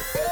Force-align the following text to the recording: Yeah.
Yeah. 0.00 0.29